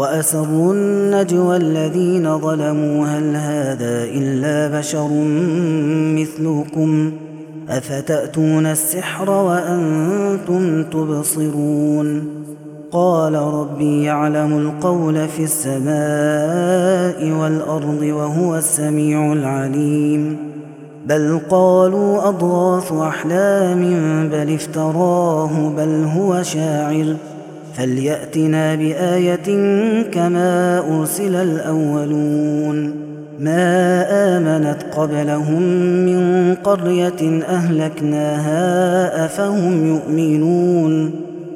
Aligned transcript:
وأسروا 0.00 0.72
النجوى 0.72 1.56
الذين 1.56 2.38
ظلموا 2.38 3.06
هل 3.06 3.36
هذا 3.36 4.04
إلا 4.04 4.78
بشر 4.78 5.08
مثلكم 6.18 7.12
أفتأتون 7.68 8.66
السحر 8.66 9.30
وأنتم 9.30 10.82
تبصرون 10.82 12.28
قال 12.92 13.34
ربي 13.34 14.02
يعلم 14.02 14.58
القول 14.58 15.28
في 15.28 15.44
السماء 15.44 17.40
والأرض 17.40 18.02
وهو 18.02 18.56
السميع 18.56 19.32
العليم 19.32 20.36
بل 21.06 21.40
قالوا 21.50 22.28
أضغاث 22.28 22.92
أحلام 22.92 23.82
بل 24.28 24.54
افتراه 24.54 25.72
بل 25.76 26.04
هو 26.16 26.42
شاعر 26.42 27.16
فليأتنا 27.74 28.74
بآية 28.74 29.46
كما 30.02 30.82
أرسل 30.98 31.36
الأولون. 31.36 32.94
ما 33.40 34.06
آمنت 34.10 34.76
قبلهم 34.96 35.62
من 36.06 36.54
قرية 36.54 37.42
أهلكناها 37.48 39.24
أفهم 39.24 39.86
يؤمنون. 39.86 41.10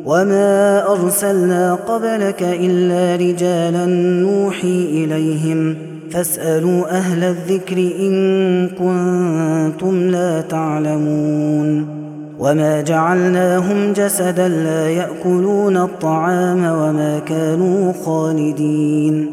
وما 0.05 0.87
أرسلنا 0.93 1.75
قبلك 1.75 2.43
إلا 2.43 3.17
رجالا 3.27 3.87
نوحي 4.23 5.05
إليهم. 5.05 5.77
فاسألوا 6.11 6.99
أهل 6.99 7.25
الذكر 7.25 7.77
إن 7.77 8.69
كنتم 8.69 10.11
لا 10.11 10.41
تعلمون. 10.41 12.04
وما 12.39 12.81
جعلناهم 12.81 13.93
جسدا 13.93 14.49
لا 14.49 14.89
يأكلون 14.89 15.77
الطعام 15.77 16.59
وما 16.59 17.19
كانوا 17.27 17.93
خالدين. 18.05 19.31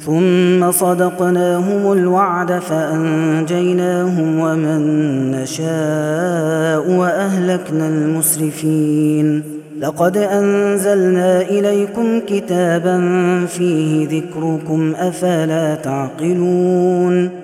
ثم 0.00 0.70
صدقناهم 0.70 1.92
الوعد 1.92 2.52
فأنجيناهم 2.52 4.40
ومن 4.40 4.80
نشاء 5.30 6.90
وأهلكنا 6.90 7.88
المسرفين. 7.88 9.42
لقد 9.80 10.16
أنزلنا 10.16 11.40
إليكم 11.40 12.20
كتابا 12.20 13.00
فيه 13.46 14.08
ذكركم 14.08 14.92
أفلا 14.98 15.74
تعقلون. 15.74 17.43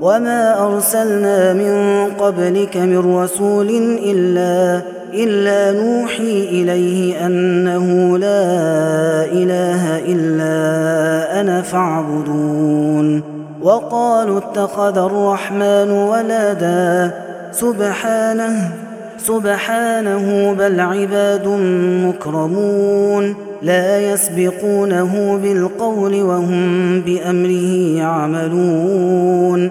وما 0.00 0.66
أرسلنا 0.66 1.52
من 1.52 2.04
قبلك 2.18 2.76
من 2.76 3.16
رسول 3.16 3.68
إلا 4.04 4.82
إلا 5.14 5.80
نوحي 5.80 6.48
إليه 6.50 7.26
أنه 7.26 8.18
لا 8.18 9.24
إله 9.24 9.98
إلا 9.98 11.40
أنا 11.40 11.62
فاعبدون. 11.62 13.22
وقالوا 13.62 14.38
اتخذ 14.38 14.98
الرحمن 14.98 15.90
ولدا. 15.90 17.10
سبحانه 17.52 18.70
سبحانه 19.18 20.54
بل 20.58 20.80
عباد 20.80 21.48
مكرمون. 22.06 23.34
لا 23.62 24.12
يسبقونه 24.12 25.40
بالقول 25.42 26.22
وهم 26.22 27.00
بأمره 27.00 27.98
يعملون. 27.98 29.70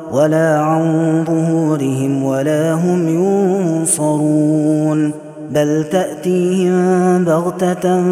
ولا 0.11 0.59
عن 0.59 1.23
ظهورهم 1.27 2.23
ولا 2.23 2.73
هم 2.73 3.07
ينصرون 3.07 5.11
بل 5.51 5.85
تأتيهم 5.91 7.25
بغتة 7.25 8.03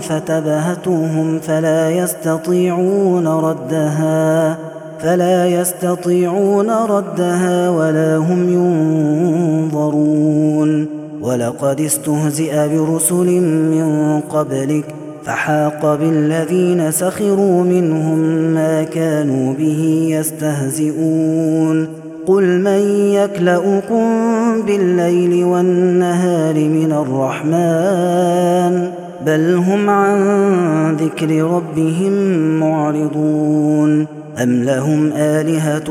فتبهتهم 0.00 1.38
فلا 1.38 1.90
يستطيعون 1.90 3.28
ردها 3.28 4.58
فلا 4.98 5.46
يستطيعون 5.46 6.70
ردها 6.70 7.70
ولا 7.70 8.16
هم 8.16 8.52
ينظرون. 9.72 10.88
ولقد 11.22 11.80
استهزئ 11.80 12.68
برسل 12.68 13.40
من 13.70 14.20
قبلك 14.20 15.05
فحاق 15.26 15.94
بالذين 15.94 16.90
سخروا 16.90 17.64
منهم 17.64 18.18
ما 18.54 18.82
كانوا 18.82 19.54
به 19.54 20.08
يستهزئون. 20.10 21.88
قل 22.26 22.60
من 22.60 23.10
يكلاكم 23.14 24.04
بالليل 24.66 25.44
والنهار 25.44 26.54
من 26.54 26.92
الرحمن؟ 26.92 28.90
بل 29.26 29.54
هم 29.54 29.90
عن 29.90 30.96
ذكر 30.96 31.42
ربهم 31.44 32.12
معرضون. 32.60 34.06
أم 34.42 34.62
لهم 34.62 35.12
آلهة 35.12 35.84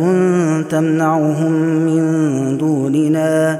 تمنعهم 0.70 1.52
من 1.62 2.58
دوننا؟ 2.58 3.60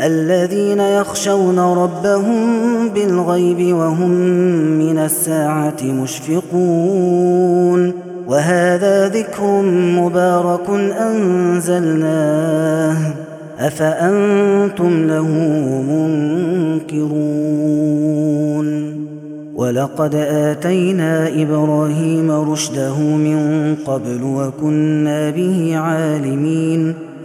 الذين 0.00 0.80
يخشون 0.80 1.58
ربهم 1.58 2.88
بالغيب 2.88 3.76
وهم 3.76 4.10
من 4.78 4.98
الساعة 4.98 5.82
مشفقون 5.82 7.30
وهذا 8.28 9.08
ذكر 9.08 9.62
مبارك 9.96 10.70
أنزلناه 11.00 12.96
أفأنتم 13.58 15.06
له 15.06 15.28
منكرون 16.88 17.30
ولقد 19.54 20.14
آتينا 20.14 21.42
إبراهيم 21.42 22.30
رشده 22.30 22.98
من 22.98 23.74
قبل 23.86 24.22
وكنا 24.22 25.30
به 25.30 25.72
عالمين 25.76 27.09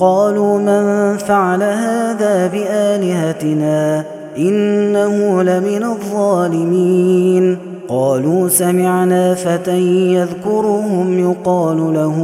قالوا 0.00 0.58
من 0.58 1.16
فعل 1.16 1.62
هذا 1.62 2.46
بآلهتنا 2.46 4.04
إنه 4.38 5.42
لمن 5.42 5.84
الظالمين 5.84 7.58
قالوا 7.88 8.48
سمعنا 8.48 9.34
فتى 9.34 9.78
يذكرهم 10.14 11.18
يقال 11.18 11.94
له 11.94 12.16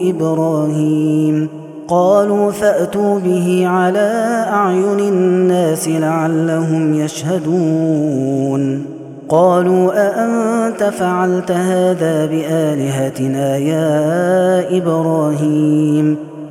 إبراهيم 0.00 1.48
قالوا 1.88 2.50
فأتوا 2.50 3.18
به 3.18 3.62
على 3.66 4.44
أعين 4.52 4.98
الناس 4.98 5.88
لعلهم 5.88 6.94
يشهدون 6.94 8.84
قالوا 9.28 9.92
أأنت 9.94 10.82
فعلت 10.82 11.50
هذا 11.50 12.26
بآلهتنا 12.26 13.56
يا 13.56 14.78
إبراهيم 14.78 16.33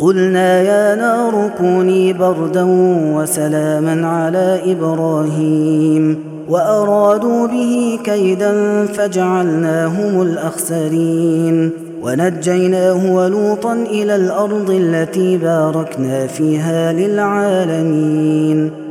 قلنا 0.00 0.60
يا 0.62 0.94
نار 0.94 1.50
كوني 1.58 2.12
بردا 2.12 2.66
وسلاما 3.14 4.08
على 4.08 4.60
إبراهيم 4.72 6.24
وأرادوا 6.48 7.46
به 7.46 7.98
كيدا 8.04 8.86
فجعلناهم 8.86 10.22
الأخسرين 10.22 11.70
ونجيناه 12.02 13.14
ولوطا 13.14 13.72
إلى 13.72 14.16
الأرض 14.16 14.70
التي 14.70 15.36
باركنا 15.36 16.26
فيها 16.26 16.92
للعالمين 16.92 18.70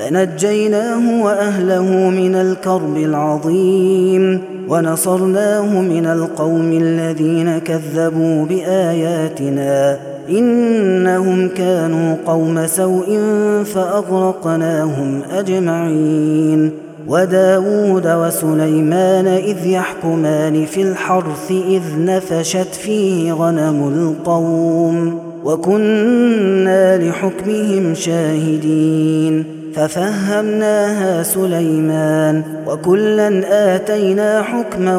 فنجيناه 0.00 1.22
وأهله 1.24 2.10
من 2.10 2.34
الكرب 2.34 2.96
العظيم 2.96 4.40
ونصرناه 4.68 5.80
من 5.80 6.06
القوم 6.06 6.72
الذين 6.82 7.58
كذبوا 7.58 8.44
بآياتنا 8.44 9.98
إنهم 10.28 11.48
كانوا 11.48 12.16
قوم 12.26 12.66
سوء 12.66 13.18
فأغرقناهم 13.64 15.22
أجمعين 15.32 16.72
وداود 17.08 18.06
وسليمان 18.06 19.26
إذ 19.26 19.66
يحكمان 19.66 20.64
في 20.66 20.82
الحرث 20.82 21.50
إذ 21.50 21.82
نفشت 21.98 22.74
فيه 22.74 23.32
غنم 23.32 23.88
القوم 23.88 25.18
وكنا 25.44 26.98
لحكمهم 26.98 27.94
شاهدين 27.94 29.59
ففهمناها 29.74 31.22
سليمان 31.22 32.42
وكلا 32.66 33.42
آتينا 33.74 34.42
حكما 34.42 34.98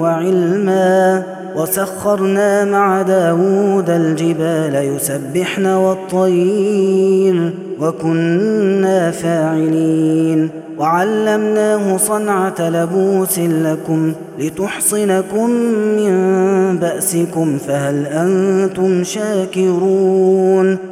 وعلما 0.00 1.22
وسخرنا 1.56 2.64
مع 2.64 3.02
داود 3.02 3.90
الجبال 3.90 4.74
يسبحن 4.74 5.66
والطير 5.66 7.52
وكنا 7.80 9.10
فاعلين. 9.10 10.48
وعلمناه 10.78 11.96
صنعة 11.96 12.54
لبوس 12.60 13.38
لكم 13.38 14.12
لتحصنكم 14.38 15.50
من 15.96 16.78
بأسكم 16.78 17.58
فهل 17.58 18.06
أنتم 18.06 19.04
شاكرون؟ 19.04 20.91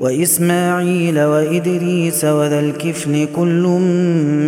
وإسماعيل 0.00 1.20
وإدريس 1.20 2.24
وذا 2.24 2.60
الكفل 2.60 3.28
كل 3.36 3.62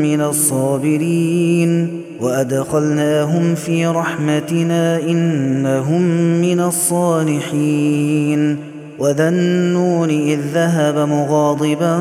من 0.03 0.21
الصابرين 0.21 2.01
وأدخلناهم 2.21 3.55
في 3.55 3.87
رحمتنا 3.87 5.01
إنهم 5.01 6.03
من 6.41 6.61
الصالحين 6.61 8.57
وذا 8.99 9.29
النون 9.29 10.11
إذ 10.11 10.41
ذهب 10.55 11.09
مغاضبا 11.09 11.99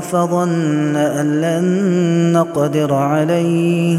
فظن 0.00 0.96
أن 0.96 1.40
لن 1.40 2.32
نقدر 2.32 2.94
عليه 2.94 3.98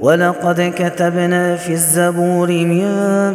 ولقد 0.00 0.72
كتبنا 0.76 1.56
في 1.56 1.72
الزبور 1.72 2.48
من 2.48 2.84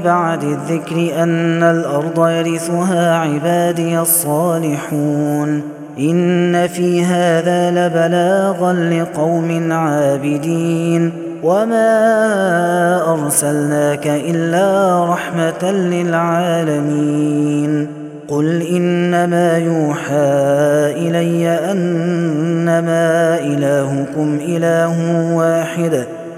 بعد 0.05 0.43
الذكر 0.43 1.23
أن 1.23 1.63
الأرض 1.63 2.27
يرثها 2.27 3.17
عبادي 3.17 3.99
الصالحون. 3.99 5.61
إن 5.99 6.67
في 6.67 7.05
هذا 7.05 7.71
لبلاغا 7.71 8.73
لقوم 8.73 9.71
عابدين. 9.71 11.11
وما 11.43 13.13
أرسلناك 13.13 14.07
إلا 14.07 15.05
رحمة 15.09 15.71
للعالمين. 15.71 17.87
قل 18.27 18.61
إنما 18.61 19.57
يوحى 19.57 20.53
إلي 20.95 21.49
أنما 21.71 23.39
إلهكم 23.39 24.39
إله 24.47 24.95
واحد. 25.35 26.05